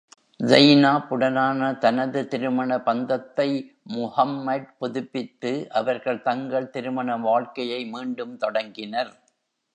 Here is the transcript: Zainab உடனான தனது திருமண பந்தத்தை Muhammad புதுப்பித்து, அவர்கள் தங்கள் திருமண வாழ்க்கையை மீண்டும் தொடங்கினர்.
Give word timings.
Zainab 0.43 1.03
உடனான 1.09 1.77
தனது 1.77 2.27
திருமண 2.27 2.79
பந்தத்தை 2.79 3.47
Muhammad 3.89 4.65
புதுப்பித்து, 4.79 5.67
அவர்கள் 5.71 6.21
தங்கள் 6.21 6.69
திருமண 6.69 7.17
வாழ்க்கையை 7.17 7.85
மீண்டும் 7.85 8.37
தொடங்கினர். 8.37 9.13